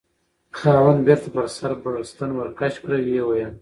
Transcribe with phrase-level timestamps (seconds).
[0.57, 3.51] خاوند: بیرته په سر بړستن ورکش کړه، ویې ویل: